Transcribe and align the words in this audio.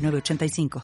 906985. 0.00 0.82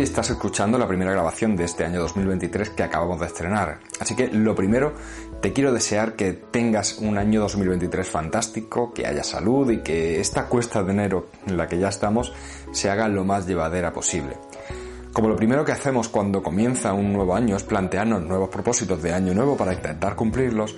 Hoy 0.00 0.04
estás 0.04 0.30
escuchando 0.30 0.78
la 0.78 0.88
primera 0.88 1.10
grabación 1.10 1.56
de 1.56 1.64
este 1.64 1.84
año 1.84 2.00
2023 2.00 2.70
que 2.70 2.82
acabamos 2.82 3.20
de 3.20 3.26
estrenar. 3.26 3.80
Así 4.00 4.16
que 4.16 4.28
lo 4.28 4.54
primero, 4.54 4.94
te 5.40 5.52
quiero 5.54 5.72
desear 5.72 6.16
que 6.16 6.34
tengas 6.34 6.98
un 6.98 7.16
año 7.16 7.40
2023 7.40 8.06
fantástico, 8.06 8.92
que 8.92 9.06
haya 9.06 9.24
salud 9.24 9.70
y 9.70 9.78
que 9.78 10.20
esta 10.20 10.46
cuesta 10.46 10.82
de 10.82 10.92
enero 10.92 11.28
en 11.46 11.56
la 11.56 11.66
que 11.66 11.78
ya 11.78 11.88
estamos 11.88 12.32
se 12.72 12.90
haga 12.90 13.08
lo 13.08 13.24
más 13.24 13.46
llevadera 13.46 13.92
posible. 13.92 14.36
Como 15.12 15.28
lo 15.28 15.36
primero 15.36 15.64
que 15.64 15.72
hacemos 15.72 16.08
cuando 16.08 16.42
comienza 16.42 16.92
un 16.92 17.12
nuevo 17.12 17.34
año 17.34 17.56
es 17.56 17.64
plantearnos 17.64 18.22
nuevos 18.22 18.50
propósitos 18.50 19.02
de 19.02 19.12
año 19.12 19.34
nuevo 19.34 19.56
para 19.56 19.72
intentar 19.72 20.14
cumplirlos, 20.14 20.76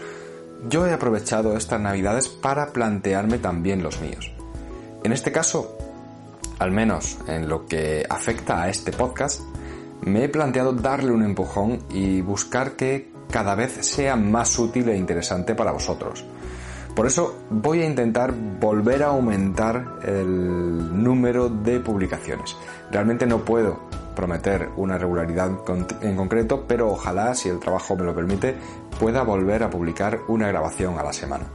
yo 0.69 0.87
he 0.87 0.93
aprovechado 0.93 1.57
estas 1.57 1.81
navidades 1.81 2.29
para 2.29 2.73
plantearme 2.73 3.39
también 3.39 3.83
los 3.83 4.01
míos. 4.01 4.33
En 5.03 5.13
este 5.13 5.33
caso, 5.33 5.77
al 6.61 6.71
menos 6.71 7.19
en 7.27 7.49
lo 7.49 7.67
que 7.67 8.07
afecta 8.09 8.63
a 8.63 8.69
este 8.69 8.93
podcast, 8.93 9.41
me 10.03 10.25
he 10.25 10.29
planteado 10.29 10.73
darle 10.73 11.11
un 11.11 11.25
empujón 11.25 11.81
y 11.91 12.21
buscar 12.21 12.73
que 12.73 13.12
cada 13.33 13.57
vez 13.57 13.85
sea 13.85 14.15
más 14.15 14.57
útil 14.59 14.89
e 14.91 14.97
interesante 14.97 15.57
para 15.57 15.73
vosotros. 15.73 16.25
Por 16.95 17.07
eso 17.07 17.39
voy 17.49 17.81
a 17.81 17.87
intentar 17.87 18.33
volver 18.33 19.03
a 19.03 19.07
aumentar 19.07 19.99
el 20.05 21.03
número 21.03 21.49
de 21.49 21.81
publicaciones. 21.81 22.55
Realmente 22.91 23.27
no 23.27 23.39
puedo 23.39 23.81
prometer 24.15 24.69
una 24.77 24.99
regularidad 24.99 25.51
en 26.03 26.17
concreto, 26.17 26.67
pero 26.69 26.91
ojalá, 26.91 27.35
si 27.35 27.49
el 27.49 27.59
trabajo 27.59 27.97
me 27.97 28.05
lo 28.05 28.15
permite, 28.15 28.55
pueda 29.01 29.23
volver 29.23 29.63
a 29.63 29.71
publicar 29.71 30.21
una 30.29 30.49
grabación 30.49 30.99
a 30.99 31.03
la 31.03 31.15
semana. 31.15 31.47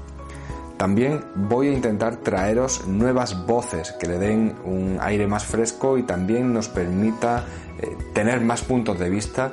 También 0.78 1.24
voy 1.36 1.68
a 1.70 1.74
intentar 1.74 2.18
traeros 2.18 2.88
nuevas 2.88 3.46
voces 3.46 3.92
que 3.94 4.08
le 4.08 4.18
den 4.18 4.56
un 4.64 4.98
aire 5.02 5.28
más 5.28 5.46
fresco 5.46 6.00
y 6.00 6.04
también 6.04 6.52
nos 6.52 6.68
permita 6.68 7.46
eh, 7.80 7.96
tener 8.14 8.42
más 8.42 8.64
puntos 8.64 8.98
de 9.00 9.10
vista 9.10 9.52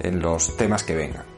en 0.00 0.20
los 0.20 0.56
temas 0.56 0.82
que 0.82 0.94
vengan. 0.94 1.35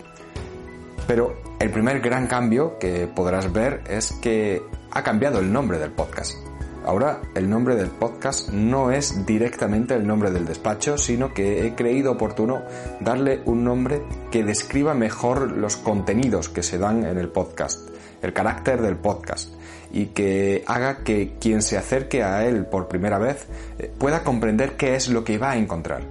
Pero 1.09 1.35
el 1.59 1.71
primer 1.71 2.01
gran 2.01 2.27
cambio 2.27 2.79
que 2.79 3.09
podrás 3.09 3.51
ver 3.53 3.83
es 3.89 4.13
que 4.13 4.63
ha 4.91 5.03
cambiado 5.03 5.41
el 5.41 5.51
nombre 5.51 5.79
del 5.79 5.91
podcast. 5.91 6.37
Ahora 6.85 7.23
el 7.35 7.51
nombre 7.51 7.75
del 7.75 7.89
podcast 7.89 8.51
no 8.51 8.93
es 8.93 9.27
directamente 9.27 9.95
el 9.95 10.07
nombre 10.07 10.31
del 10.31 10.47
despacho, 10.47 10.99
sino 10.99 11.35
que 11.35 11.67
he 11.67 11.75
creído 11.75 12.13
oportuno 12.13 12.63
darle 13.01 13.41
un 13.47 13.65
nombre 13.65 14.03
que 14.31 14.45
describa 14.45 14.95
mejor 14.95 15.51
los 15.51 15.77
contenidos 15.77 16.51
que 16.51 16.63
se 16.63 16.79
dan 16.79 17.05
en 17.05 17.19
el 17.19 17.31
podcast 17.31 17.89
el 18.23 18.33
carácter 18.33 18.83
del 18.83 18.97
podcast 18.97 19.51
y 19.91 20.07
que 20.07 20.65
haga 20.67 20.99
que 21.03 21.37
quien 21.41 21.63
se 21.63 21.79
acerque 21.79 22.23
a 22.23 22.47
él 22.47 22.67
por 22.67 22.89
primera 22.89 23.19
vez 23.19 23.47
eh, 23.79 23.91
pueda 23.97 24.23
comprender 24.23 24.73
qué 24.73 24.97
es 24.97 25.09
lo 25.09 25.25
que 25.25 25.39
va 25.39 25.53
a 25.53 25.57
encontrar. 25.57 26.03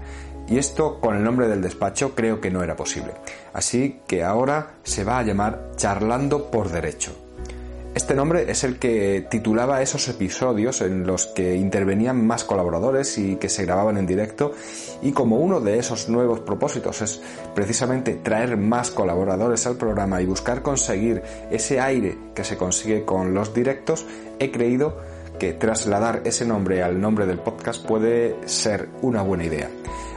Y 0.47 0.57
esto 0.57 0.99
con 0.99 1.15
el 1.15 1.23
nombre 1.23 1.47
del 1.47 1.61
despacho 1.61 2.15
creo 2.15 2.39
que 2.39 2.51
no 2.51 2.63
era 2.63 2.75
posible. 2.75 3.13
Así 3.53 4.01
que 4.07 4.23
ahora 4.23 4.75
se 4.83 5.03
va 5.03 5.19
a 5.19 5.23
llamar 5.23 5.71
Charlando 5.75 6.49
por 6.49 6.69
Derecho. 6.69 7.11
Este 7.97 8.13
nombre 8.13 8.45
es 8.51 8.63
el 8.63 8.77
que 8.77 9.25
titulaba 9.27 9.81
esos 9.81 10.07
episodios 10.07 10.81
en 10.81 11.07
los 11.07 11.25
que 11.25 11.55
intervenían 11.55 12.27
más 12.27 12.43
colaboradores 12.43 13.17
y 13.17 13.37
que 13.37 13.49
se 13.49 13.65
grababan 13.65 13.97
en 13.97 14.05
directo 14.05 14.51
y 15.01 15.13
como 15.13 15.37
uno 15.37 15.61
de 15.61 15.79
esos 15.79 16.07
nuevos 16.07 16.41
propósitos 16.41 17.01
es 17.01 17.19
precisamente 17.55 18.13
traer 18.13 18.55
más 18.55 18.91
colaboradores 18.91 19.65
al 19.65 19.77
programa 19.77 20.21
y 20.21 20.27
buscar 20.27 20.61
conseguir 20.61 21.23
ese 21.49 21.79
aire 21.79 22.15
que 22.35 22.43
se 22.43 22.55
consigue 22.55 23.03
con 23.03 23.33
los 23.33 23.55
directos, 23.55 24.05
he 24.37 24.51
creído 24.51 25.01
que 25.39 25.53
trasladar 25.53 26.21
ese 26.23 26.45
nombre 26.45 26.83
al 26.83 27.01
nombre 27.01 27.25
del 27.25 27.39
podcast 27.39 27.83
puede 27.83 28.35
ser 28.47 28.89
una 29.01 29.23
buena 29.23 29.45
idea. 29.45 29.69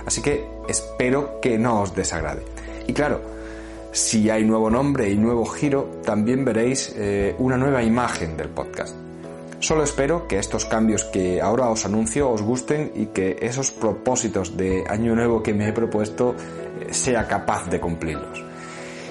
Así 0.07 0.23
que 0.23 0.47
espero 0.69 1.41
que 1.41 1.59
no 1.59 1.83
os 1.83 1.95
desagrade. 1.95 2.43
Y 2.87 2.93
claro, 2.93 3.21
si 3.93 4.31
hay 4.31 4.45
nuevo 4.45 4.71
nombre 4.71 5.11
y 5.11 5.17
nuevo 5.17 5.45
giro, 5.45 6.01
también 6.05 6.45
veréis 6.45 6.93
eh, 6.97 7.35
una 7.39 7.57
nueva 7.57 7.83
imagen 7.83 8.37
del 8.37 8.49
podcast. 8.49 8.95
Solo 9.59 9.85
espero 9.85 10.27
que 10.27 10.39
estos 10.39 10.65
cambios 10.65 11.05
que 11.05 11.41
ahora 11.41 11.69
os 11.69 11.85
anuncio 11.85 12.31
os 12.31 12.41
gusten 12.41 12.93
y 12.95 13.07
que 13.07 13.37
esos 13.41 13.71
propósitos 13.71 14.57
de 14.57 14.85
año 14.89 15.15
nuevo 15.15 15.43
que 15.43 15.53
me 15.53 15.69
he 15.69 15.73
propuesto 15.73 16.35
eh, 16.81 16.95
sea 16.95 17.29
capaz 17.29 17.69
de 17.69 17.79
cumplirlos. 17.79 18.43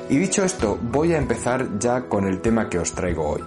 Y 0.09 0.17
dicho 0.17 0.44
esto, 0.44 0.79
voy 0.81 1.13
a 1.13 1.17
empezar 1.19 1.77
ya 1.77 2.06
con 2.07 2.25
el 2.25 2.41
tema 2.41 2.67
que 2.67 2.79
os 2.79 2.94
traigo 2.94 3.29
hoy. 3.29 3.44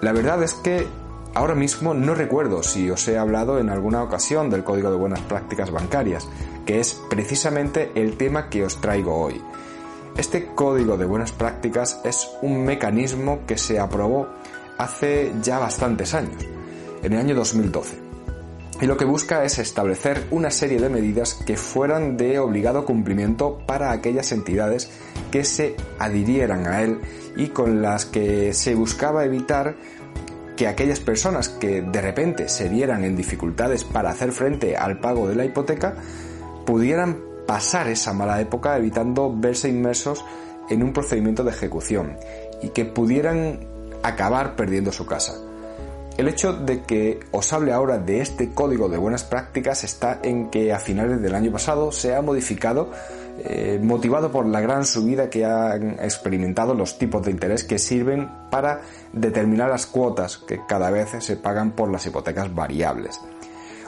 La 0.00 0.12
verdad 0.12 0.42
es 0.42 0.54
que 0.54 0.86
ahora 1.34 1.54
mismo 1.54 1.94
no 1.94 2.14
recuerdo 2.14 2.62
si 2.62 2.90
os 2.90 3.06
he 3.08 3.18
hablado 3.18 3.58
en 3.58 3.70
alguna 3.70 4.02
ocasión 4.02 4.50
del 4.50 4.64
Código 4.64 4.90
de 4.90 4.96
Buenas 4.96 5.20
Prácticas 5.20 5.70
Bancarias, 5.70 6.28
que 6.66 6.80
es 6.80 7.00
precisamente 7.08 7.92
el 7.94 8.16
tema 8.16 8.48
que 8.48 8.64
os 8.64 8.80
traigo 8.80 9.16
hoy. 9.16 9.40
Este 10.16 10.46
código 10.46 10.96
de 10.96 11.06
buenas 11.06 11.30
prácticas 11.30 12.00
es 12.04 12.28
un 12.42 12.64
mecanismo 12.64 13.40
que 13.46 13.56
se 13.56 13.78
aprobó 13.78 14.28
hace 14.76 15.32
ya 15.40 15.60
bastantes 15.60 16.12
años, 16.12 16.44
en 17.02 17.12
el 17.12 17.18
año 17.20 17.34
2012. 17.36 18.08
Y 18.80 18.86
lo 18.86 18.96
que 18.96 19.04
busca 19.04 19.44
es 19.44 19.58
establecer 19.58 20.26
una 20.30 20.50
serie 20.50 20.80
de 20.80 20.88
medidas 20.88 21.34
que 21.34 21.56
fueran 21.56 22.16
de 22.16 22.38
obligado 22.38 22.84
cumplimiento 22.84 23.58
para 23.66 23.90
aquellas 23.90 24.30
entidades 24.30 24.90
que 25.32 25.44
se 25.44 25.76
adhirieran 25.98 26.66
a 26.66 26.82
él 26.82 27.00
y 27.36 27.48
con 27.48 27.82
las 27.82 28.04
que 28.04 28.52
se 28.54 28.74
buscaba 28.74 29.24
evitar 29.24 29.76
que 30.58 30.66
aquellas 30.66 30.98
personas 30.98 31.48
que 31.48 31.82
de 31.82 32.00
repente 32.00 32.48
se 32.48 32.68
vieran 32.68 33.04
en 33.04 33.14
dificultades 33.14 33.84
para 33.84 34.10
hacer 34.10 34.32
frente 34.32 34.76
al 34.76 34.98
pago 34.98 35.28
de 35.28 35.36
la 35.36 35.44
hipoteca 35.44 35.94
pudieran 36.66 37.16
pasar 37.46 37.86
esa 37.86 38.12
mala 38.12 38.40
época 38.40 38.76
evitando 38.76 39.32
verse 39.32 39.68
inmersos 39.68 40.24
en 40.68 40.82
un 40.82 40.92
procedimiento 40.92 41.44
de 41.44 41.52
ejecución 41.52 42.16
y 42.60 42.70
que 42.70 42.84
pudieran 42.84 43.60
acabar 44.02 44.56
perdiendo 44.56 44.90
su 44.90 45.06
casa. 45.06 45.34
El 46.16 46.26
hecho 46.26 46.52
de 46.52 46.82
que 46.82 47.20
os 47.30 47.52
hable 47.52 47.72
ahora 47.72 47.98
de 47.98 48.20
este 48.20 48.52
código 48.52 48.88
de 48.88 48.98
buenas 48.98 49.22
prácticas 49.22 49.84
está 49.84 50.18
en 50.24 50.50
que 50.50 50.72
a 50.72 50.80
finales 50.80 51.22
del 51.22 51.36
año 51.36 51.52
pasado 51.52 51.92
se 51.92 52.16
ha 52.16 52.20
modificado 52.20 52.90
eh, 53.44 53.78
motivado 53.82 54.30
por 54.30 54.46
la 54.46 54.60
gran 54.60 54.84
subida 54.84 55.30
que 55.30 55.44
han 55.44 55.98
experimentado 56.00 56.74
los 56.74 56.98
tipos 56.98 57.24
de 57.24 57.30
interés 57.30 57.64
que 57.64 57.78
sirven 57.78 58.28
para 58.50 58.82
determinar 59.12 59.70
las 59.70 59.86
cuotas 59.86 60.38
que 60.38 60.60
cada 60.66 60.90
vez 60.90 61.10
se 61.20 61.36
pagan 61.36 61.72
por 61.72 61.90
las 61.90 62.06
hipotecas 62.06 62.54
variables. 62.54 63.20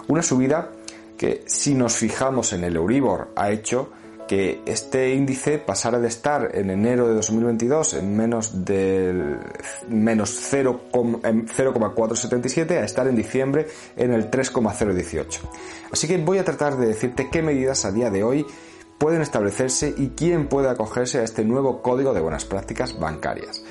Una 0.09 0.23
subida 0.23 0.71
que 1.17 1.45
si 1.47 1.75
nos 1.75 1.97
fijamos 1.97 2.53
en 2.53 2.65
el 2.65 2.77
Euribor 2.77 3.33
ha 3.37 3.51
hecho 3.51 3.91
que 4.31 4.63
este 4.65 5.13
índice 5.13 5.59
pasara 5.59 5.99
de 5.99 6.07
estar 6.07 6.53
en 6.55 6.71
enero 6.71 7.09
de 7.09 7.15
2022 7.15 7.95
en 7.95 8.17
menos 8.17 8.65
del 8.65 9.39
menos 9.89 10.31
0,477 10.31 12.79
a 12.79 12.85
estar 12.85 13.09
en 13.09 13.17
diciembre 13.17 13.67
en 13.97 14.13
el 14.13 14.31
3,018. 14.31 15.41
Así 15.91 16.07
que 16.07 16.17
voy 16.19 16.39
a 16.39 16.45
tratar 16.45 16.77
de 16.77 16.87
decirte 16.87 17.29
qué 17.29 17.43
medidas 17.43 17.85
a 17.85 17.91
día 17.91 18.09
de 18.09 18.23
hoy 18.23 18.47
pueden 19.01 19.23
establecerse 19.23 19.95
y 19.97 20.11
quién 20.11 20.47
puede 20.47 20.69
acogerse 20.69 21.21
a 21.21 21.25
este 21.25 21.43
nuevo 21.43 21.81
código 21.81 22.13
de 22.13 22.21
buenas 22.21 22.45
prácticas 22.45 23.01
bancarias. 23.01 23.65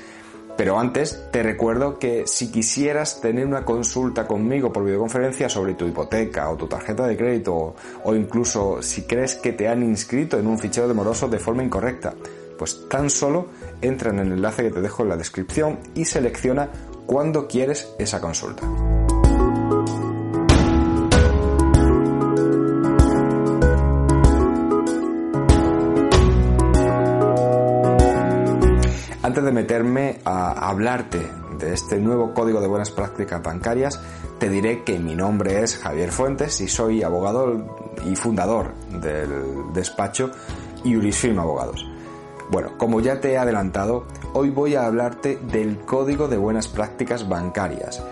Pero 0.56 0.78
antes 0.78 1.30
te 1.30 1.44
recuerdo 1.44 2.00
que 2.00 2.26
si 2.26 2.50
quisieras 2.50 3.20
tener 3.20 3.46
una 3.46 3.64
consulta 3.64 4.26
conmigo 4.26 4.72
por 4.72 4.84
videoconferencia 4.84 5.48
sobre 5.48 5.74
tu 5.74 5.86
hipoteca 5.86 6.50
o 6.50 6.56
tu 6.56 6.66
tarjeta 6.66 7.06
de 7.06 7.16
crédito 7.16 7.76
o 8.02 8.14
incluso 8.16 8.82
si 8.82 9.02
crees 9.02 9.36
que 9.36 9.52
te 9.52 9.68
han 9.68 9.84
inscrito 9.84 10.36
en 10.36 10.48
un 10.48 10.58
fichero 10.58 10.88
de 10.88 10.94
moroso 10.94 11.28
de 11.28 11.38
forma 11.38 11.62
incorrecta, 11.62 12.12
pues 12.58 12.88
tan 12.88 13.08
solo 13.08 13.46
entra 13.80 14.10
en 14.10 14.18
el 14.18 14.32
enlace 14.32 14.64
que 14.64 14.70
te 14.70 14.80
dejo 14.80 15.04
en 15.04 15.10
la 15.10 15.16
descripción 15.16 15.78
y 15.94 16.06
selecciona 16.06 16.68
cuándo 17.06 17.46
quieres 17.46 17.88
esa 18.00 18.20
consulta. 18.20 18.68
Antes 29.30 29.44
de 29.44 29.52
meterme 29.52 30.18
a 30.24 30.68
hablarte 30.68 31.20
de 31.56 31.72
este 31.72 32.00
nuevo 32.00 32.34
código 32.34 32.60
de 32.60 32.66
buenas 32.66 32.90
prácticas 32.90 33.40
bancarias, 33.40 34.00
te 34.40 34.48
diré 34.48 34.82
que 34.82 34.98
mi 34.98 35.14
nombre 35.14 35.62
es 35.62 35.78
Javier 35.78 36.10
Fuentes 36.10 36.60
y 36.60 36.66
soy 36.66 37.04
abogado 37.04 37.94
y 38.04 38.16
fundador 38.16 38.74
del 39.00 39.72
despacho 39.72 40.32
Iurisfilm 40.82 41.38
Abogados. 41.38 41.86
Bueno, 42.50 42.76
como 42.76 43.00
ya 43.00 43.20
te 43.20 43.30
he 43.30 43.38
adelantado, 43.38 44.04
hoy 44.32 44.50
voy 44.50 44.74
a 44.74 44.86
hablarte 44.86 45.36
del 45.36 45.78
código 45.78 46.26
de 46.26 46.36
buenas 46.36 46.66
prácticas 46.66 47.28
bancarias. 47.28 48.02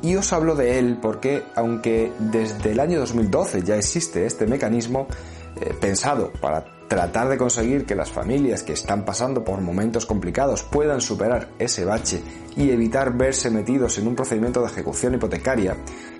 Y 0.00 0.14
os 0.14 0.32
hablo 0.32 0.54
de 0.54 0.78
él 0.78 0.96
porque, 1.02 1.42
aunque 1.56 2.12
desde 2.20 2.70
el 2.70 2.78
año 2.78 3.00
2012 3.00 3.64
ya 3.64 3.74
existe 3.74 4.26
este 4.26 4.46
mecanismo 4.46 5.08
eh, 5.60 5.74
pensado 5.80 6.30
para 6.40 6.77
tratar 6.88 7.28
de 7.28 7.36
conseguir 7.36 7.84
que 7.84 7.94
las 7.94 8.10
familias 8.10 8.62
que 8.62 8.72
están 8.72 9.04
pasando 9.04 9.44
por 9.44 9.60
momentos 9.60 10.06
complicados 10.06 10.62
puedan 10.62 11.00
superar 11.00 11.50
ese 11.58 11.84
bache 11.84 12.22
y 12.56 12.70
evitar 12.70 13.16
verse 13.16 13.50
metidos 13.50 13.98
en 13.98 14.08
un 14.08 14.16
procedimiento 14.16 14.60
de 14.60 14.68
ejecución 14.68 15.14
hipotecaria 15.14 15.76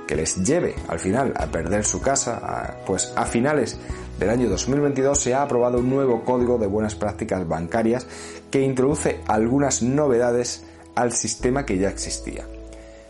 que 0.07 0.15
les 0.15 0.37
lleve 0.37 0.75
al 0.89 0.99
final 0.99 1.33
a 1.37 1.47
perder 1.47 1.85
su 1.85 2.01
casa, 2.01 2.77
pues 2.87 3.13
a 3.17 3.25
finales 3.25 3.79
del 4.19 4.31
año 4.31 4.49
2022 4.49 5.19
se 5.19 5.35
ha 5.35 5.43
aprobado 5.43 5.79
un 5.79 5.91
nuevo 5.91 6.25
código 6.25 6.59
de 6.59 6.67
buenas 6.67 6.95
prácticas 6.95 7.47
bancarias 7.49 8.07
que 8.51 8.61
introduce 8.61 9.21
algunas 9.27 9.83
novedades 9.83 10.65
al 10.95 11.13
sistema 11.13 11.65
que 11.65 11.79
ya 11.79 11.89
existía. 11.89 12.47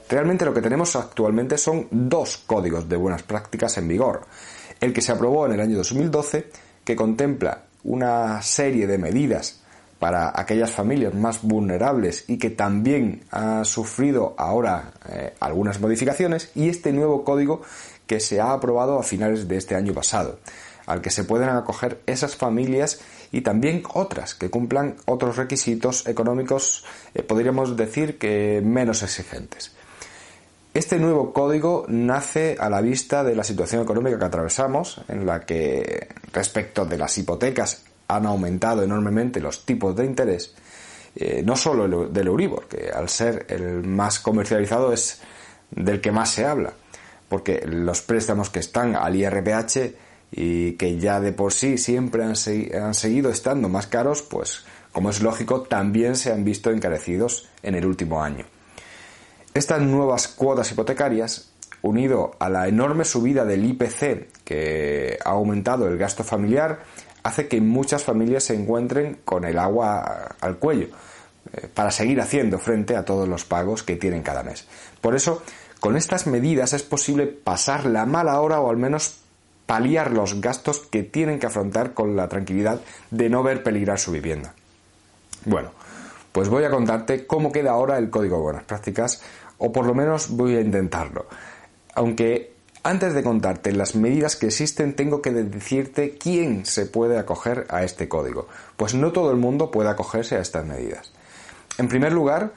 Realmente 0.08 0.44
lo 0.44 0.54
que 0.54 0.62
tenemos 0.62 0.96
actualmente 0.96 1.58
son 1.58 1.86
dos 1.90 2.38
códigos 2.46 2.88
de 2.88 2.96
buenas 2.96 3.22
prácticas 3.22 3.76
en 3.78 3.88
vigor. 3.88 4.22
El 4.80 4.92
que 4.92 5.02
se 5.02 5.12
aprobó 5.12 5.44
en 5.46 5.52
el 5.52 5.60
año 5.60 5.76
2012 5.76 6.50
que 6.88 6.96
contempla 6.96 7.64
una 7.84 8.40
serie 8.40 8.86
de 8.86 8.96
medidas 8.96 9.60
para 9.98 10.32
aquellas 10.34 10.70
familias 10.70 11.12
más 11.12 11.42
vulnerables 11.42 12.24
y 12.28 12.38
que 12.38 12.48
también 12.48 13.24
ha 13.30 13.62
sufrido 13.66 14.34
ahora 14.38 14.92
eh, 15.06 15.34
algunas 15.38 15.80
modificaciones 15.80 16.50
y 16.54 16.70
este 16.70 16.94
nuevo 16.94 17.24
código 17.24 17.60
que 18.06 18.20
se 18.20 18.40
ha 18.40 18.54
aprobado 18.54 18.98
a 18.98 19.02
finales 19.02 19.48
de 19.48 19.58
este 19.58 19.74
año 19.74 19.92
pasado, 19.92 20.38
al 20.86 21.02
que 21.02 21.10
se 21.10 21.24
pueden 21.24 21.50
acoger 21.50 22.00
esas 22.06 22.36
familias 22.36 23.00
y 23.32 23.42
también 23.42 23.82
otras 23.92 24.34
que 24.34 24.48
cumplan 24.48 24.96
otros 25.04 25.36
requisitos 25.36 26.06
económicos, 26.06 26.86
eh, 27.12 27.22
podríamos 27.22 27.76
decir 27.76 28.16
que 28.16 28.62
menos 28.64 29.02
exigentes. 29.02 29.72
Este 30.78 31.00
nuevo 31.00 31.32
código 31.32 31.86
nace 31.88 32.56
a 32.56 32.70
la 32.70 32.80
vista 32.80 33.24
de 33.24 33.34
la 33.34 33.42
situación 33.42 33.82
económica 33.82 34.16
que 34.16 34.24
atravesamos, 34.24 35.00
en 35.08 35.26
la 35.26 35.40
que 35.40 36.06
respecto 36.32 36.86
de 36.86 36.96
las 36.96 37.18
hipotecas 37.18 37.82
han 38.06 38.26
aumentado 38.26 38.84
enormemente 38.84 39.40
los 39.40 39.66
tipos 39.66 39.96
de 39.96 40.04
interés, 40.04 40.54
eh, 41.16 41.42
no 41.44 41.56
solo 41.56 42.06
del 42.06 42.26
Euribor, 42.28 42.68
que 42.68 42.90
al 42.90 43.08
ser 43.08 43.44
el 43.48 43.82
más 43.82 44.20
comercializado 44.20 44.92
es 44.92 45.20
del 45.72 46.00
que 46.00 46.12
más 46.12 46.30
se 46.30 46.46
habla, 46.46 46.74
porque 47.28 47.66
los 47.66 48.00
préstamos 48.02 48.48
que 48.48 48.60
están 48.60 48.94
al 48.94 49.16
IRPH 49.16 49.96
y 50.30 50.74
que 50.74 50.96
ya 51.00 51.18
de 51.18 51.32
por 51.32 51.52
sí 51.52 51.76
siempre 51.76 52.22
han, 52.22 52.34
han 52.80 52.94
seguido 52.94 53.30
estando 53.30 53.68
más 53.68 53.88
caros, 53.88 54.22
pues 54.22 54.64
como 54.92 55.10
es 55.10 55.22
lógico, 55.22 55.62
también 55.62 56.14
se 56.14 56.30
han 56.30 56.44
visto 56.44 56.70
encarecidos 56.70 57.48
en 57.64 57.74
el 57.74 57.84
último 57.84 58.22
año. 58.22 58.44
Estas 59.54 59.80
nuevas 59.80 60.28
cuotas 60.28 60.70
hipotecarias, 60.70 61.50
unido 61.82 62.32
a 62.38 62.48
la 62.48 62.68
enorme 62.68 63.04
subida 63.04 63.44
del 63.44 63.64
IPC 63.64 64.44
que 64.44 65.18
ha 65.24 65.30
aumentado 65.30 65.88
el 65.88 65.98
gasto 65.98 66.24
familiar, 66.24 66.80
hace 67.22 67.48
que 67.48 67.60
muchas 67.60 68.04
familias 68.04 68.44
se 68.44 68.54
encuentren 68.54 69.18
con 69.24 69.44
el 69.44 69.58
agua 69.58 70.36
al 70.40 70.58
cuello 70.58 70.88
eh, 71.52 71.68
para 71.72 71.90
seguir 71.90 72.20
haciendo 72.20 72.58
frente 72.58 72.96
a 72.96 73.04
todos 73.04 73.28
los 73.28 73.44
pagos 73.44 73.82
que 73.82 73.96
tienen 73.96 74.22
cada 74.22 74.42
mes. 74.42 74.66
Por 75.00 75.14
eso, 75.14 75.42
con 75.80 75.96
estas 75.96 76.26
medidas 76.26 76.72
es 76.72 76.82
posible 76.82 77.26
pasar 77.26 77.86
la 77.86 78.06
mala 78.06 78.40
hora 78.40 78.60
o 78.60 78.70
al 78.70 78.76
menos 78.76 79.18
paliar 79.66 80.12
los 80.12 80.40
gastos 80.40 80.78
que 80.78 81.02
tienen 81.02 81.38
que 81.38 81.46
afrontar 81.46 81.92
con 81.92 82.16
la 82.16 82.28
tranquilidad 82.28 82.80
de 83.10 83.28
no 83.28 83.42
ver 83.42 83.62
peligrar 83.62 83.98
su 83.98 84.10
vivienda. 84.12 84.54
Bueno, 85.44 85.72
pues 86.32 86.48
voy 86.48 86.64
a 86.64 86.70
contarte 86.70 87.26
cómo 87.26 87.52
queda 87.52 87.72
ahora 87.72 87.98
el 87.98 88.10
código 88.10 88.36
de 88.36 88.42
buenas 88.42 88.64
prácticas 88.64 89.22
o 89.58 89.72
por 89.72 89.86
lo 89.86 89.94
menos 89.94 90.30
voy 90.30 90.56
a 90.56 90.60
intentarlo. 90.60 91.26
Aunque 91.94 92.52
antes 92.82 93.12
de 93.12 93.22
contarte 93.22 93.72
las 93.72 93.94
medidas 93.96 94.36
que 94.36 94.46
existen, 94.46 94.94
tengo 94.94 95.20
que 95.20 95.32
decirte 95.32 96.16
quién 96.16 96.64
se 96.64 96.86
puede 96.86 97.18
acoger 97.18 97.66
a 97.68 97.84
este 97.84 98.08
código, 98.08 98.48
pues 98.76 98.94
no 98.94 99.12
todo 99.12 99.30
el 99.30 99.36
mundo 99.36 99.70
puede 99.70 99.90
acogerse 99.90 100.36
a 100.36 100.40
estas 100.40 100.64
medidas. 100.64 101.12
En 101.76 101.88
primer 101.88 102.12
lugar, 102.12 102.52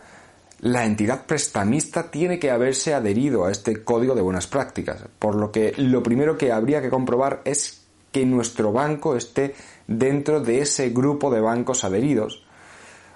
la 0.59 0.85
entidad 0.85 1.25
prestamista 1.25 2.11
tiene 2.11 2.37
que 2.37 2.51
haberse 2.51 2.93
adherido 2.93 3.45
a 3.45 3.51
este 3.51 3.83
código 3.83 4.13
de 4.13 4.21
buenas 4.21 4.47
prácticas, 4.47 5.03
por 5.17 5.35
lo 5.35 5.51
que 5.51 5.73
lo 5.77 6.03
primero 6.03 6.37
que 6.37 6.51
habría 6.51 6.81
que 6.81 6.89
comprobar 6.89 7.41
es 7.45 7.81
que 8.11 8.25
nuestro 8.25 8.71
banco 8.71 9.15
esté 9.15 9.55
dentro 9.87 10.39
de 10.39 10.59
ese 10.59 10.89
grupo 10.89 11.31
de 11.31 11.41
bancos 11.41 11.83
adheridos 11.83 12.45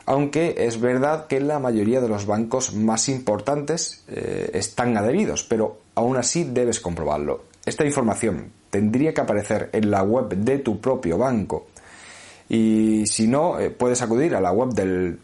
aunque 0.06 0.56
es 0.60 0.80
verdad 0.80 1.28
que 1.28 1.40
la 1.40 1.60
mayoría 1.60 2.00
de 2.00 2.08
los 2.08 2.26
bancos 2.26 2.74
más 2.74 3.10
importantes 3.10 4.04
eh, 4.08 4.52
están 4.54 4.98
adheridos, 4.98 5.44
pero 5.44 5.80
aún 5.96 6.18
así 6.18 6.44
debes 6.44 6.80
comprobarlo. 6.80 7.46
Esta 7.66 7.86
información 7.86 8.52
tendría 8.70 9.14
que 9.14 9.22
aparecer 9.22 9.70
en 9.74 9.90
la 9.90 10.04
web 10.04 10.30
de 10.30 10.60
tu 10.60 10.80
propio 10.80 11.18
banco 11.18 11.68
y 12.48 13.04
si 13.08 13.28
no, 13.28 13.60
eh, 13.60 13.72
puedes 13.72 14.04
acudir 14.04 14.36
a 14.36 14.42
la 14.42 14.52
web 14.52 14.70
del, 14.70 15.18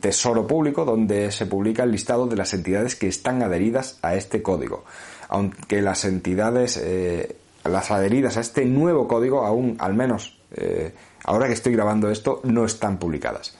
Tesoro 0.00 0.44
Público 0.44 0.84
donde 0.84 1.30
se 1.30 1.46
publica 1.46 1.84
el 1.84 1.92
listado 1.92 2.26
de 2.26 2.34
las 2.34 2.52
entidades 2.52 2.96
que 2.96 3.06
están 3.06 3.42
adheridas 3.42 4.00
a 4.02 4.16
este 4.16 4.42
código. 4.42 4.84
Aunque 5.28 5.82
las 5.82 6.04
entidades, 6.04 6.76
eh, 6.82 7.36
las 7.64 7.92
adheridas 7.92 8.36
a 8.38 8.40
este 8.40 8.64
nuevo 8.64 9.06
código 9.06 9.44
aún, 9.44 9.76
al 9.78 9.94
menos 9.94 10.34
ahora 11.24 11.46
que 11.46 11.52
estoy 11.52 11.74
grabando 11.74 12.10
esto, 12.10 12.40
no 12.42 12.64
están 12.64 12.98
publicadas. 12.98 13.54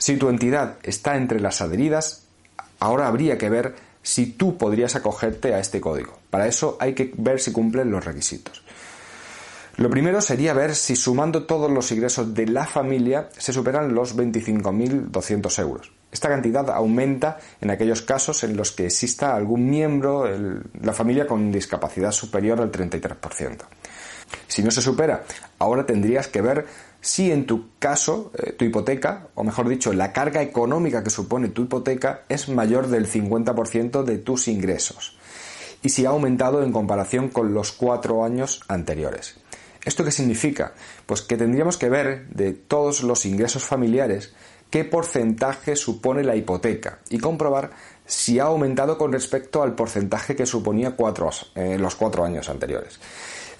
Si 0.00 0.16
tu 0.16 0.30
entidad 0.30 0.78
está 0.82 1.16
entre 1.18 1.40
las 1.40 1.60
adheridas, 1.60 2.22
ahora 2.78 3.06
habría 3.06 3.36
que 3.36 3.50
ver 3.50 3.74
si 4.02 4.24
tú 4.24 4.56
podrías 4.56 4.96
acogerte 4.96 5.52
a 5.52 5.60
este 5.60 5.78
código. 5.78 6.18
Para 6.30 6.46
eso 6.46 6.78
hay 6.80 6.94
que 6.94 7.12
ver 7.18 7.38
si 7.38 7.52
cumplen 7.52 7.90
los 7.90 8.02
requisitos. 8.02 8.62
Lo 9.76 9.90
primero 9.90 10.22
sería 10.22 10.54
ver 10.54 10.74
si 10.74 10.96
sumando 10.96 11.44
todos 11.44 11.70
los 11.70 11.92
ingresos 11.92 12.32
de 12.32 12.46
la 12.46 12.64
familia 12.64 13.28
se 13.36 13.52
superan 13.52 13.94
los 13.94 14.16
25.200 14.16 15.58
euros. 15.60 15.92
Esta 16.10 16.30
cantidad 16.30 16.70
aumenta 16.70 17.38
en 17.60 17.70
aquellos 17.70 18.00
casos 18.00 18.42
en 18.42 18.56
los 18.56 18.72
que 18.72 18.86
exista 18.86 19.36
algún 19.36 19.68
miembro 19.68 20.24
de 20.24 20.62
la 20.82 20.94
familia 20.94 21.26
con 21.26 21.52
discapacidad 21.52 22.10
superior 22.10 22.58
al 22.62 22.72
33%. 22.72 23.58
Si 24.48 24.62
no 24.62 24.70
se 24.70 24.82
supera, 24.82 25.24
ahora 25.58 25.86
tendrías 25.86 26.28
que 26.28 26.40
ver 26.40 26.66
si 27.00 27.32
en 27.32 27.46
tu 27.46 27.70
caso 27.78 28.30
eh, 28.36 28.52
tu 28.52 28.64
hipoteca, 28.64 29.28
o 29.34 29.44
mejor 29.44 29.68
dicho, 29.68 29.92
la 29.92 30.12
carga 30.12 30.42
económica 30.42 31.02
que 31.02 31.10
supone 31.10 31.48
tu 31.48 31.62
hipoteca 31.62 32.22
es 32.28 32.48
mayor 32.48 32.88
del 32.88 33.06
50% 33.10 34.02
de 34.02 34.18
tus 34.18 34.48
ingresos 34.48 35.16
y 35.82 35.88
si 35.88 36.04
ha 36.04 36.10
aumentado 36.10 36.62
en 36.62 36.72
comparación 36.72 37.28
con 37.28 37.54
los 37.54 37.72
cuatro 37.72 38.24
años 38.24 38.62
anteriores. 38.68 39.36
¿Esto 39.84 40.04
qué 40.04 40.10
significa? 40.10 40.74
Pues 41.06 41.22
que 41.22 41.38
tendríamos 41.38 41.78
que 41.78 41.88
ver 41.88 42.28
de 42.28 42.52
todos 42.52 43.02
los 43.02 43.24
ingresos 43.24 43.64
familiares 43.64 44.34
qué 44.68 44.84
porcentaje 44.84 45.74
supone 45.74 46.22
la 46.22 46.36
hipoteca 46.36 46.98
y 47.08 47.18
comprobar 47.18 47.70
si 48.04 48.38
ha 48.38 48.44
aumentado 48.44 48.98
con 48.98 49.12
respecto 49.12 49.62
al 49.62 49.74
porcentaje 49.74 50.36
que 50.36 50.46
suponía 50.46 50.94
en 51.54 51.72
eh, 51.72 51.78
los 51.78 51.94
cuatro 51.94 52.24
años 52.24 52.48
anteriores. 52.48 53.00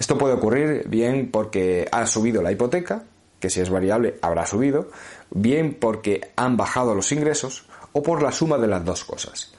Esto 0.01 0.17
puede 0.17 0.33
ocurrir 0.33 0.89
bien 0.89 1.29
porque 1.29 1.87
ha 1.91 2.07
subido 2.07 2.41
la 2.41 2.51
hipoteca, 2.51 3.03
que 3.39 3.51
si 3.51 3.61
es 3.61 3.69
variable 3.69 4.15
habrá 4.23 4.47
subido, 4.47 4.89
bien 5.29 5.77
porque 5.79 6.31
han 6.35 6.57
bajado 6.57 6.95
los 6.95 7.11
ingresos 7.11 7.67
o 7.91 8.01
por 8.01 8.23
la 8.23 8.31
suma 8.31 8.57
de 8.57 8.65
las 8.65 8.83
dos 8.83 9.05
cosas. 9.05 9.53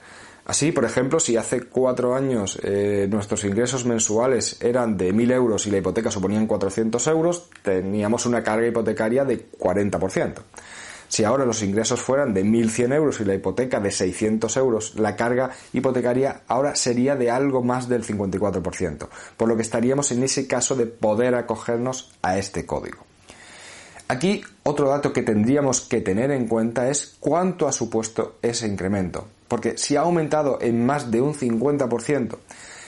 Así, 0.44 0.72
por 0.72 0.84
ejemplo, 0.84 1.20
si 1.20 1.36
hace 1.36 1.62
cuatro 1.62 2.16
años 2.16 2.58
eh, 2.64 3.06
nuestros 3.08 3.44
ingresos 3.44 3.84
mensuales 3.84 4.60
eran 4.60 4.96
de 4.96 5.14
1.000 5.14 5.32
euros 5.32 5.68
y 5.68 5.70
la 5.70 5.78
hipoteca 5.78 6.10
suponían 6.10 6.48
400 6.48 7.06
euros, 7.06 7.48
teníamos 7.62 8.26
una 8.26 8.42
carga 8.42 8.66
hipotecaria 8.66 9.24
de 9.24 9.48
40%. 9.48 10.34
Si 11.12 11.24
ahora 11.24 11.44
los 11.44 11.62
ingresos 11.62 12.00
fueran 12.00 12.32
de 12.32 12.42
1.100 12.42 12.94
euros 12.94 13.20
y 13.20 13.26
la 13.26 13.34
hipoteca 13.34 13.80
de 13.80 13.90
600 13.90 14.56
euros, 14.56 14.94
la 14.94 15.14
carga 15.14 15.50
hipotecaria 15.74 16.40
ahora 16.48 16.74
sería 16.74 17.16
de 17.16 17.30
algo 17.30 17.62
más 17.62 17.86
del 17.86 18.02
54%, 18.02 19.08
por 19.36 19.46
lo 19.46 19.54
que 19.54 19.60
estaríamos 19.60 20.10
en 20.10 20.22
ese 20.22 20.46
caso 20.46 20.74
de 20.74 20.86
poder 20.86 21.34
acogernos 21.34 22.12
a 22.22 22.38
este 22.38 22.64
código. 22.64 23.04
Aquí 24.08 24.42
otro 24.62 24.88
dato 24.88 25.12
que 25.12 25.22
tendríamos 25.22 25.82
que 25.82 26.00
tener 26.00 26.30
en 26.30 26.48
cuenta 26.48 26.88
es 26.88 27.16
cuánto 27.20 27.68
ha 27.68 27.72
supuesto 27.72 28.38
ese 28.40 28.66
incremento, 28.66 29.28
porque 29.48 29.76
si 29.76 29.96
ha 29.96 30.00
aumentado 30.00 30.60
en 30.62 30.86
más 30.86 31.10
de 31.10 31.20
un 31.20 31.34
50%, 31.34 32.38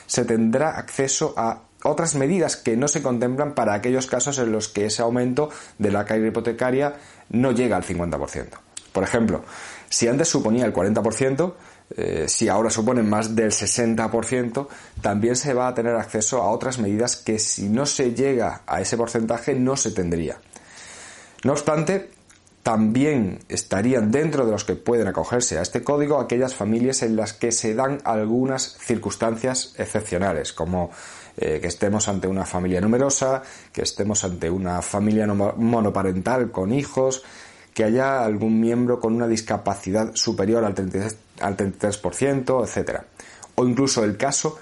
se 0.07 0.25
tendrá 0.25 0.78
acceso 0.78 1.35
a 1.37 1.61
otras 1.84 2.14
medidas 2.14 2.56
que 2.56 2.76
no 2.76 2.88
se 2.88 3.02
contemplan 3.02 3.54
para 3.54 3.74
aquellos 3.74 4.06
casos 4.06 4.38
en 4.38 4.52
los 4.52 4.68
que 4.68 4.86
ese 4.86 5.02
aumento 5.02 5.50
de 5.78 5.92
la 5.92 6.04
carga 6.04 6.26
hipotecaria 6.26 6.94
no 7.30 7.52
llega 7.52 7.76
al 7.76 7.84
50%. 7.84 8.46
Por 8.92 9.04
ejemplo, 9.04 9.42
si 9.88 10.08
antes 10.08 10.28
suponía 10.28 10.64
el 10.64 10.72
40%, 10.72 11.54
eh, 11.96 12.24
si 12.28 12.48
ahora 12.48 12.70
supone 12.70 13.02
más 13.02 13.36
del 13.36 13.50
60%, 13.50 14.68
también 15.02 15.36
se 15.36 15.52
va 15.52 15.68
a 15.68 15.74
tener 15.74 15.94
acceso 15.96 16.42
a 16.42 16.50
otras 16.50 16.78
medidas 16.78 17.16
que 17.16 17.38
si 17.38 17.68
no 17.68 17.86
se 17.86 18.14
llega 18.14 18.62
a 18.66 18.80
ese 18.80 18.96
porcentaje 18.96 19.54
no 19.54 19.76
se 19.76 19.90
tendría. 19.90 20.38
No 21.44 21.52
obstante, 21.52 22.10
también 22.64 23.40
estarían 23.50 24.10
dentro 24.10 24.46
de 24.46 24.52
los 24.52 24.64
que 24.64 24.74
pueden 24.74 25.06
acogerse 25.06 25.58
a 25.58 25.62
este 25.62 25.84
código 25.84 26.18
aquellas 26.18 26.54
familias 26.54 27.02
en 27.02 27.14
las 27.14 27.34
que 27.34 27.52
se 27.52 27.74
dan 27.74 28.00
algunas 28.04 28.78
circunstancias 28.78 29.74
excepcionales, 29.76 30.54
como 30.54 30.90
eh, 31.36 31.58
que 31.60 31.66
estemos 31.66 32.08
ante 32.08 32.28
una 32.28 32.44
familia 32.44 32.80
numerosa, 32.80 33.42
que 33.72 33.82
estemos 33.82 34.24
ante 34.24 34.50
una 34.50 34.82
familia 34.82 35.26
monoparental 35.26 36.50
con 36.50 36.72
hijos, 36.72 37.22
que 37.74 37.84
haya 37.84 38.24
algún 38.24 38.60
miembro 38.60 39.00
con 39.00 39.14
una 39.14 39.26
discapacidad 39.26 40.14
superior 40.14 40.64
al 40.64 40.74
33%, 40.74 41.16
al 41.40 41.56
33% 41.56 42.64
etc. 42.64 43.00
O 43.56 43.66
incluso 43.66 44.04
el 44.04 44.16
caso 44.16 44.58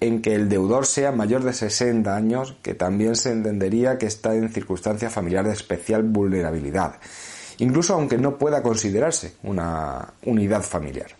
en 0.00 0.22
que 0.22 0.34
el 0.34 0.48
deudor 0.48 0.86
sea 0.86 1.12
mayor 1.12 1.44
de 1.44 1.52
60 1.52 2.14
años, 2.14 2.56
que 2.62 2.74
también 2.74 3.16
se 3.16 3.30
entendería 3.30 3.98
que 3.98 4.06
está 4.06 4.34
en 4.34 4.50
circunstancias 4.50 5.12
familiares 5.12 5.48
de 5.48 5.56
especial 5.56 6.02
vulnerabilidad, 6.02 6.96
incluso 7.58 7.94
aunque 7.94 8.18
no 8.18 8.38
pueda 8.38 8.62
considerarse 8.62 9.34
una 9.42 10.14
unidad 10.24 10.62
familiar. 10.62 11.10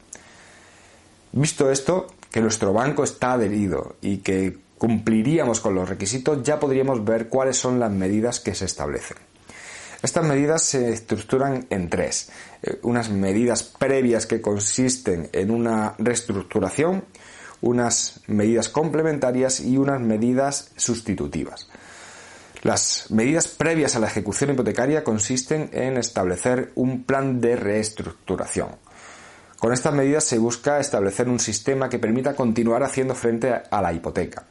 Visto 1.32 1.70
esto, 1.70 2.06
que 2.30 2.40
nuestro 2.40 2.72
banco 2.72 3.04
está 3.04 3.34
adherido 3.34 3.96
y 4.00 4.18
que 4.18 4.58
cumpliríamos 4.84 5.60
con 5.60 5.74
los 5.74 5.88
requisitos, 5.88 6.42
ya 6.42 6.60
podríamos 6.60 7.02
ver 7.06 7.30
cuáles 7.30 7.56
son 7.56 7.80
las 7.80 7.90
medidas 7.90 8.38
que 8.38 8.54
se 8.54 8.66
establecen. 8.66 9.16
Estas 10.02 10.26
medidas 10.26 10.62
se 10.62 10.92
estructuran 10.92 11.66
en 11.70 11.88
tres. 11.88 12.28
Eh, 12.62 12.80
unas 12.82 13.08
medidas 13.08 13.62
previas 13.62 14.26
que 14.26 14.42
consisten 14.42 15.30
en 15.32 15.50
una 15.50 15.94
reestructuración, 15.96 17.02
unas 17.62 18.20
medidas 18.26 18.68
complementarias 18.68 19.60
y 19.60 19.78
unas 19.78 20.02
medidas 20.02 20.72
sustitutivas. 20.76 21.66
Las 22.62 23.10
medidas 23.10 23.48
previas 23.48 23.96
a 23.96 24.00
la 24.00 24.08
ejecución 24.08 24.50
hipotecaria 24.50 25.02
consisten 25.02 25.70
en 25.72 25.96
establecer 25.96 26.72
un 26.74 27.04
plan 27.04 27.40
de 27.40 27.56
reestructuración. 27.56 28.68
Con 29.58 29.72
estas 29.72 29.94
medidas 29.94 30.24
se 30.24 30.36
busca 30.36 30.78
establecer 30.78 31.30
un 31.30 31.40
sistema 31.40 31.88
que 31.88 31.98
permita 31.98 32.36
continuar 32.36 32.82
haciendo 32.82 33.14
frente 33.14 33.50
a 33.70 33.80
la 33.80 33.90
hipoteca. 33.90 34.44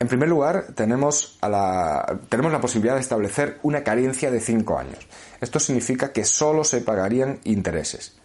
En 0.00 0.06
primer 0.06 0.28
lugar, 0.28 0.66
tenemos, 0.74 1.38
la, 1.42 2.18
posibilidad 2.60 2.94
de 2.94 3.00
establecer 3.00 3.58
una 3.62 3.82
carencia 3.82 4.30
de 4.30 4.40
5 4.40 4.78
años. 4.78 5.08
Esto 5.40 5.58
significa 5.58 6.12
que 6.12 6.24
solo 6.24 6.62
se 6.62 6.80
pagarían 6.82 7.40
intereses. 7.44 8.16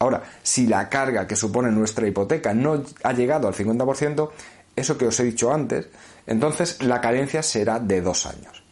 Ahora, 0.00 0.22
si 0.42 0.66
la 0.66 0.88
carga 0.88 1.28
que 1.28 1.36
supone 1.36 1.70
nuestra 1.70 2.08
hipoteca 2.08 2.52
no 2.52 2.82
ha 3.04 3.12
llegado 3.12 3.46
al 3.46 3.54
50%, 3.54 4.30
eso 4.74 4.98
que 4.98 5.06
os 5.06 5.20
he 5.20 5.24
dicho 5.24 5.52
antes, 5.52 5.86
entonces 6.26 6.82
la 6.82 7.00
carencia 7.00 7.42
será 7.42 7.78
de 7.78 8.00
2 8.00 8.26
años. 8.26 8.64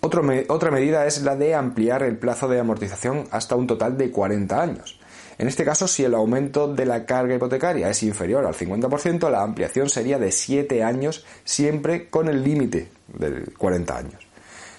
otra 0.00 0.70
medida 0.70 1.06
es 1.06 1.22
la 1.22 1.36
de 1.36 1.54
ampliar 1.54 2.02
el 2.02 2.18
plazo 2.18 2.48
de 2.48 2.58
amortización 2.58 3.28
hasta 3.30 3.54
un 3.54 3.66
total 3.66 3.96
de 3.96 4.10
40 4.10 4.60
años. 4.60 5.00
En 5.38 5.48
este 5.48 5.64
caso, 5.64 5.88
si 5.88 6.04
el 6.04 6.14
aumento 6.14 6.72
de 6.72 6.86
la 6.86 7.04
carga 7.04 7.34
hipotecaria 7.34 7.88
es 7.88 8.02
inferior 8.02 8.46
al 8.46 8.54
50%, 8.54 9.30
la 9.30 9.42
ampliación 9.42 9.88
sería 9.88 10.18
de 10.18 10.30
7 10.30 10.82
años, 10.82 11.24
siempre 11.44 12.08
con 12.08 12.28
el 12.28 12.42
límite 12.42 12.88
de 13.08 13.44
40 13.58 13.96
años. 13.96 14.26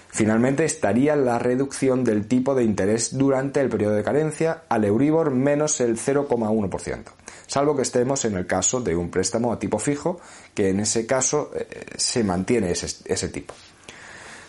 Finalmente 0.08 0.64
estaría 0.64 1.14
la 1.14 1.38
reducción 1.38 2.02
del 2.02 2.26
tipo 2.26 2.54
de 2.54 2.64
interés 2.64 3.18
durante 3.18 3.60
el 3.60 3.68
periodo 3.68 3.94
de 3.94 4.02
carencia 4.02 4.62
al 4.70 4.86
Euribor 4.86 5.30
menos 5.30 5.78
el 5.82 5.98
0,1%, 5.98 7.02
salvo 7.46 7.76
que 7.76 7.82
estemos 7.82 8.24
en 8.24 8.36
el 8.36 8.46
caso 8.46 8.80
de 8.80 8.96
un 8.96 9.10
préstamo 9.10 9.52
a 9.52 9.58
tipo 9.58 9.78
fijo, 9.78 10.18
que 10.54 10.70
en 10.70 10.80
ese 10.80 11.06
caso 11.06 11.50
eh, 11.54 11.66
se 11.96 12.24
mantiene 12.24 12.70
ese 12.70 13.28
tipo. 13.28 13.52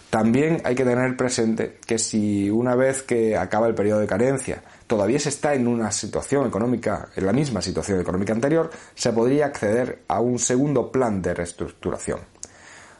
También 0.09 0.61
hay 0.63 0.73
que 0.73 0.85
tener 0.85 1.17
presente 1.17 1.79
que 1.85 1.99
si 1.99 2.49
una 2.49 2.75
vez 2.75 3.03
que 3.03 3.35
acaba 3.35 3.67
el 3.67 3.75
periodo 3.75 3.99
de 3.99 4.07
carencia 4.07 4.63
todavía 4.87 5.19
se 5.19 5.29
está 5.29 5.53
en 5.53 5.67
una 5.67 5.91
situación 5.91 6.47
económica, 6.47 7.09
en 7.15 7.25
la 7.25 7.33
misma 7.33 7.61
situación 7.61 7.99
económica 7.99 8.33
anterior, 8.33 8.71
se 8.95 9.11
podría 9.13 9.47
acceder 9.47 10.03
a 10.07 10.21
un 10.21 10.39
segundo 10.39 10.91
plan 10.91 11.21
de 11.21 11.33
reestructuración. 11.33 12.19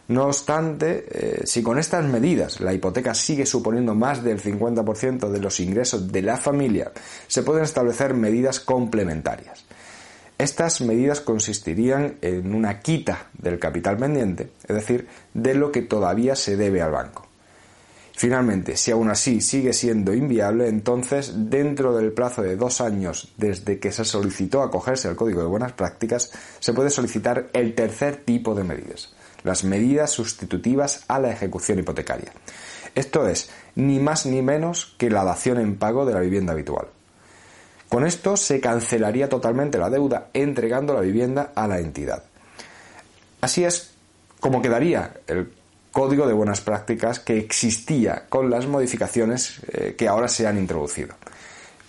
No 0.09 0.25
obstante, 0.25 1.05
eh, 1.09 1.41
si 1.45 1.61
con 1.61 1.77
estas 1.77 2.05
medidas 2.05 2.61
la 2.61 2.73
hipoteca 2.73 3.13
sigue 3.13 3.45
suponiendo 3.45 3.93
más 3.93 4.23
del 4.23 4.41
50% 4.41 5.29
de 5.29 5.39
los 5.39 5.59
ingresos 5.59 6.11
de 6.11 6.21
la 6.21 6.37
familia, 6.37 6.91
se 7.27 7.43
pueden 7.43 7.63
establecer 7.63 8.13
medidas 8.13 8.61
complementarias. 8.61 9.65
Estas 10.37 10.81
medidas 10.81 11.19
consistirían 11.19 12.17
en 12.21 12.53
una 12.53 12.79
quita 12.79 13.27
del 13.33 13.59
capital 13.59 13.97
pendiente, 13.97 14.51
es 14.67 14.75
decir, 14.75 15.07
de 15.33 15.55
lo 15.55 15.71
que 15.71 15.81
todavía 15.81 16.35
se 16.35 16.55
debe 16.55 16.81
al 16.81 16.91
banco. 16.91 17.26
Finalmente, 18.17 18.77
si 18.77 18.89
aún 18.89 19.11
así 19.11 19.41
sigue 19.41 19.73
siendo 19.73 20.11
inviable, 20.11 20.67
entonces, 20.69 21.33
dentro 21.51 21.95
del 21.95 22.13
plazo 22.13 22.41
de 22.41 22.55
dos 22.55 22.81
años 22.81 23.31
desde 23.37 23.77
que 23.77 23.91
se 23.91 24.05
solicitó 24.05 24.63
acogerse 24.63 25.07
al 25.07 25.15
Código 25.15 25.41
de 25.41 25.47
Buenas 25.47 25.73
Prácticas, 25.73 26.31
se 26.59 26.73
puede 26.73 26.89
solicitar 26.89 27.49
el 27.53 27.75
tercer 27.75 28.15
tipo 28.25 28.55
de 28.55 28.63
medidas, 28.63 29.13
las 29.43 29.63
medidas 29.63 30.09
sustitutivas 30.09 31.05
a 31.07 31.19
la 31.19 31.29
ejecución 31.29 31.77
hipotecaria. 31.77 32.31
Esto 32.95 33.27
es, 33.27 33.51
ni 33.75 33.99
más 33.99 34.25
ni 34.25 34.41
menos 34.41 34.95
que 34.97 35.11
la 35.11 35.23
dación 35.23 35.59
en 35.59 35.77
pago 35.77 36.03
de 36.03 36.15
la 36.15 36.21
vivienda 36.21 36.53
habitual. 36.53 36.87
Con 37.87 38.03
esto 38.03 38.35
se 38.35 38.59
cancelaría 38.59 39.29
totalmente 39.29 39.77
la 39.77 39.91
deuda 39.91 40.29
entregando 40.33 40.95
la 40.95 41.01
vivienda 41.01 41.51
a 41.53 41.67
la 41.67 41.77
entidad. 41.77 42.23
Así 43.41 43.63
es 43.63 43.91
como 44.39 44.63
quedaría 44.63 45.13
el 45.27 45.51
código 45.97 46.27
de 46.27 46.33
buenas 46.33 46.61
prácticas 46.61 47.19
que 47.19 47.39
existía 47.39 48.25
con 48.29 48.51
las 48.51 48.67
modificaciones 48.67 49.61
eh, 49.73 49.95
que 49.97 50.07
ahora 50.07 50.27
se 50.27 50.45
han 50.45 50.59
introducido. 50.59 51.15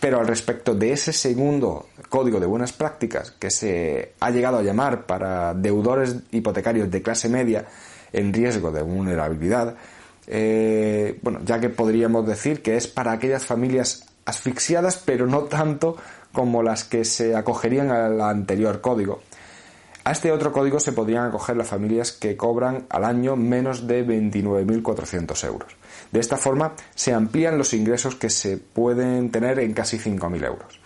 Pero 0.01 0.19
al 0.19 0.27
respecto 0.27 0.75
de 0.75 0.93
ese 0.93 1.13
segundo 1.13 1.91
código 2.09 2.41
de 2.41 2.47
buenas 2.47 2.73
prácticas 2.73 3.33
que 3.33 3.51
se 3.51 4.15
ha 4.19 4.31
llegado 4.31 4.57
a 4.57 4.63
llamar 4.63 5.05
para 5.05 5.53
deudores 5.53 6.17
hipotecarios 6.31 6.91
de 6.91 7.03
clase 7.03 7.29
media 7.29 7.67
en 8.11 8.33
riesgo 8.33 8.73
de 8.73 8.81
vulnerabilidad, 8.81 9.75
eh, 10.27 11.19
bueno, 11.21 11.41
ya 11.45 11.61
que 11.61 11.69
podríamos 11.69 12.27
decir 12.27 12.63
que 12.63 12.79
es 12.79 12.87
para 12.87 13.13
aquellas 13.13 13.45
familias 13.45 14.07
asfixiadas, 14.25 15.03
pero 15.05 15.27
no 15.27 15.43
tanto 15.43 15.99
como 16.33 16.63
las 16.63 16.85
que 16.85 17.05
se 17.05 17.37
acogerían 17.37 17.91
al 17.91 18.23
anterior 18.23 18.81
código, 18.81 19.21
a 20.09 20.13
este 20.13 20.33
otro 20.33 20.53
código 20.53 20.81
se 20.81 20.93
podrían 20.93 21.27
acoger 21.27 21.55
las 21.55 21.69
familias 21.69 22.13
que 22.13 22.35
cobran 22.35 22.87
al 22.89 23.05
año 23.05 23.37
menos 23.37 23.87
de 23.87 24.07
29.400 24.07 25.47
euros. 25.47 25.77
De 26.11 26.19
esta 26.19 26.39
forma 26.39 26.73
se 26.95 27.13
amplían 27.13 27.59
los 27.59 27.75
ingresos 27.75 28.15
que 28.15 28.31
se 28.31 28.57
pueden 28.57 29.31
tener 29.31 29.59
en 29.59 29.75
casi 29.75 29.99
5.000 29.99 30.47
euros. 30.47 30.81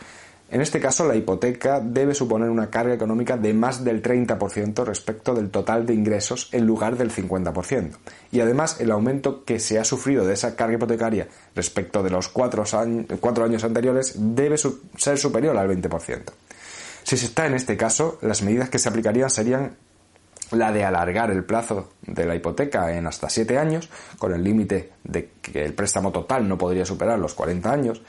En 0.50 0.60
este 0.60 0.80
caso, 0.80 1.06
la 1.06 1.14
hipoteca 1.14 1.78
debe 1.78 2.16
suponer 2.16 2.50
una 2.50 2.68
carga 2.68 2.94
económica 2.94 3.36
de 3.36 3.54
más 3.54 3.84
del 3.84 4.02
30% 4.02 4.84
respecto 4.84 5.34
del 5.34 5.50
total 5.50 5.86
de 5.86 5.94
ingresos 5.94 6.48
en 6.50 6.66
lugar 6.66 6.98
del 6.98 7.12
50%. 7.12 7.92
Y 8.32 8.40
además, 8.40 8.80
el 8.80 8.90
aumento 8.90 9.44
que 9.44 9.60
se 9.60 9.78
ha 9.78 9.84
sufrido 9.84 10.26
de 10.26 10.34
esa 10.34 10.56
carga 10.56 10.74
hipotecaria 10.74 11.28
respecto 11.54 12.02
de 12.02 12.10
los 12.10 12.26
cuatro, 12.26 12.64
años 13.44 13.64
anteriores 13.64 14.14
debe 14.18 14.56
ser 14.58 15.16
superior 15.16 15.56
al 15.56 15.68
20%. 15.68 16.22
Si 17.02 17.16
se 17.16 17.26
está 17.26 17.46
en 17.46 17.54
este 17.54 17.76
caso, 17.76 18.18
las 18.22 18.42
medidas 18.42 18.70
que 18.70 18.78
se 18.78 18.88
aplicarían 18.88 19.30
serían 19.30 19.76
la 20.50 20.70
de 20.72 20.84
alargar 20.84 21.30
el 21.30 21.44
plazo 21.44 21.90
de 22.02 22.26
la 22.26 22.34
hipoteca 22.34 22.96
en 22.96 23.06
hasta 23.06 23.28
7 23.28 23.58
años, 23.58 23.88
con 24.18 24.32
el 24.32 24.44
límite 24.44 24.92
de 25.04 25.30
que 25.40 25.64
el 25.64 25.74
préstamo 25.74 26.12
total 26.12 26.46
no 26.48 26.58
podría 26.58 26.84
superar 26.84 27.18
los 27.18 27.34
40 27.34 27.72
años, 27.72 28.02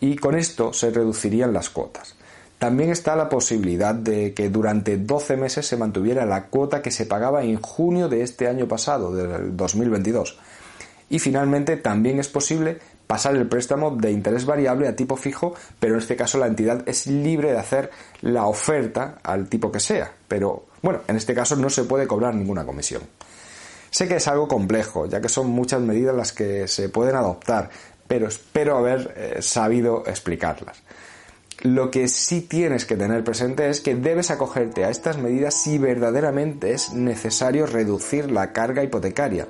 y 0.00 0.16
con 0.16 0.34
esto 0.34 0.72
se 0.72 0.90
reducirían 0.90 1.52
las 1.52 1.70
cuotas. 1.70 2.16
También 2.58 2.90
está 2.90 3.16
la 3.16 3.28
posibilidad 3.28 3.94
de 3.94 4.34
que 4.34 4.50
durante 4.50 4.98
12 4.98 5.36
meses 5.36 5.66
se 5.66 5.76
mantuviera 5.76 6.26
la 6.26 6.48
cuota 6.48 6.82
que 6.82 6.90
se 6.90 7.06
pagaba 7.06 7.42
en 7.42 7.60
junio 7.60 8.08
de 8.08 8.22
este 8.22 8.48
año 8.48 8.68
pasado, 8.68 9.14
del 9.14 9.56
2022. 9.56 10.38
Y 11.08 11.18
finalmente 11.18 11.76
también 11.76 12.20
es 12.20 12.28
posible 12.28 12.78
pasar 13.10 13.34
el 13.34 13.48
préstamo 13.48 13.90
de 13.90 14.12
interés 14.12 14.46
variable 14.46 14.86
a 14.86 14.94
tipo 14.94 15.16
fijo, 15.16 15.52
pero 15.80 15.94
en 15.94 15.98
este 15.98 16.14
caso 16.14 16.38
la 16.38 16.46
entidad 16.46 16.88
es 16.88 17.08
libre 17.08 17.50
de 17.50 17.58
hacer 17.58 17.90
la 18.20 18.46
oferta 18.46 19.18
al 19.24 19.48
tipo 19.48 19.72
que 19.72 19.80
sea. 19.80 20.12
Pero 20.28 20.66
bueno, 20.80 21.00
en 21.08 21.16
este 21.16 21.34
caso 21.34 21.56
no 21.56 21.70
se 21.70 21.82
puede 21.82 22.06
cobrar 22.06 22.36
ninguna 22.36 22.64
comisión. 22.64 23.02
Sé 23.90 24.06
que 24.06 24.14
es 24.14 24.28
algo 24.28 24.46
complejo, 24.46 25.06
ya 25.06 25.20
que 25.20 25.28
son 25.28 25.48
muchas 25.48 25.80
medidas 25.80 26.14
las 26.14 26.32
que 26.32 26.68
se 26.68 26.88
pueden 26.88 27.16
adoptar, 27.16 27.70
pero 28.06 28.28
espero 28.28 28.78
haber 28.78 29.12
eh, 29.16 29.42
sabido 29.42 30.04
explicarlas. 30.06 30.80
Lo 31.62 31.90
que 31.90 32.06
sí 32.06 32.42
tienes 32.42 32.84
que 32.84 32.96
tener 32.96 33.24
presente 33.24 33.68
es 33.68 33.80
que 33.80 33.96
debes 33.96 34.30
acogerte 34.30 34.84
a 34.84 34.90
estas 34.90 35.18
medidas 35.18 35.54
si 35.54 35.78
verdaderamente 35.78 36.74
es 36.74 36.92
necesario 36.92 37.66
reducir 37.66 38.30
la 38.30 38.52
carga 38.52 38.84
hipotecaria, 38.84 39.48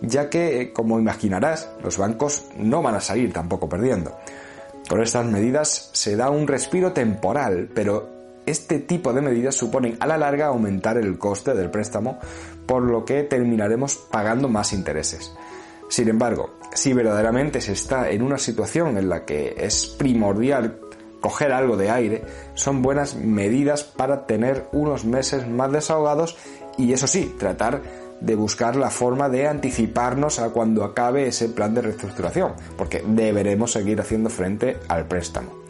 ya 0.00 0.30
que, 0.30 0.72
como 0.72 0.98
imaginarás, 0.98 1.70
los 1.82 1.98
bancos 1.98 2.44
no 2.56 2.82
van 2.82 2.94
a 2.94 3.00
salir 3.00 3.32
tampoco 3.32 3.68
perdiendo. 3.68 4.16
Con 4.88 5.02
estas 5.02 5.24
medidas 5.26 5.90
se 5.92 6.16
da 6.16 6.30
un 6.30 6.46
respiro 6.46 6.92
temporal, 6.92 7.70
pero 7.74 8.42
este 8.46 8.78
tipo 8.80 9.12
de 9.12 9.22
medidas 9.22 9.54
suponen 9.54 9.96
a 10.00 10.06
la 10.06 10.18
larga 10.18 10.46
aumentar 10.46 10.98
el 10.98 11.18
coste 11.18 11.54
del 11.54 11.70
préstamo, 11.70 12.18
por 12.66 12.82
lo 12.82 13.04
que 13.04 13.22
terminaremos 13.22 13.96
pagando 13.96 14.48
más 14.48 14.72
intereses. 14.72 15.32
Sin 15.88 16.08
embargo, 16.08 16.54
si 16.74 16.92
verdaderamente 16.92 17.60
se 17.60 17.72
está 17.72 18.10
en 18.10 18.22
una 18.22 18.38
situación 18.38 18.98
en 18.98 19.08
la 19.08 19.24
que 19.24 19.54
es 19.56 19.86
primordial 19.86 20.80
coger 21.20 21.52
algo 21.52 21.76
de 21.76 21.90
aire, 21.90 22.22
son 22.54 22.82
buenas 22.82 23.14
medidas 23.14 23.84
para 23.84 24.26
tener 24.26 24.66
unos 24.72 25.04
meses 25.04 25.48
más 25.48 25.72
desahogados 25.72 26.36
y 26.76 26.92
eso 26.92 27.06
sí, 27.06 27.34
tratar 27.38 27.80
de 28.20 28.34
buscar 28.36 28.76
la 28.76 28.90
forma 28.90 29.28
de 29.28 29.46
anticiparnos 29.46 30.38
a 30.38 30.50
cuando 30.50 30.84
acabe 30.84 31.26
ese 31.26 31.48
plan 31.48 31.74
de 31.74 31.82
reestructuración, 31.82 32.52
porque 32.76 33.02
deberemos 33.06 33.72
seguir 33.72 34.00
haciendo 34.00 34.30
frente 34.30 34.78
al 34.88 35.06
préstamo. 35.06 35.64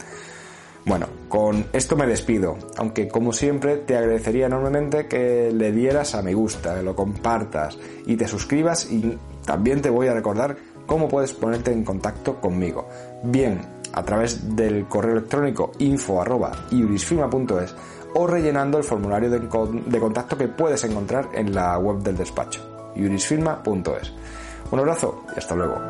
Bueno, 0.87 1.07
con 1.31 1.65
esto 1.73 1.97
me 1.97 2.07
despido, 2.07 2.59
aunque 2.77 3.09
como 3.09 3.33
siempre 3.33 3.79
te 3.79 3.97
agradecería 3.97 4.47
enormemente 4.47 5.07
que 5.07 5.51
le 5.51 5.73
dieras 5.73 6.15
a 6.15 6.23
me 6.23 6.35
gusta, 6.35 6.77
que 6.77 6.83
lo 6.83 6.95
compartas 6.95 7.79
y 8.07 8.17
te 8.17 8.29
suscribas 8.29 8.91
y 8.91 9.19
también 9.47 9.81
te 9.81 9.89
voy 9.89 10.09
a 10.09 10.15
recordar 10.15 10.57
cómo 10.87 11.09
puedes 11.09 11.33
ponerte 11.33 11.73
en 11.73 11.85
contacto 11.85 12.39
conmigo. 12.39 12.87
Bien, 13.23 13.63
a 13.95 14.03
través 14.03 14.55
del 14.55 14.87
correo 14.87 15.13
electrónico 15.13 15.73
info 15.79 16.21
o 18.15 18.27
rellenando 18.27 18.79
el 18.79 18.85
formulario 18.85 19.31
de, 19.31 20.01
contacto 20.01 20.37
que 20.37 20.49
puedes 20.49 20.83
encontrar 20.85 21.29
en 21.35 21.55
la 21.55 21.79
web 21.79 21.99
del 21.99 22.17
despacho, 22.17 22.93
iurisfirma.es. 22.97 24.13
Un 24.71 24.79
abrazo 24.79 25.25
y 25.35 25.39
hasta 25.39 25.55
luego. 25.55 25.81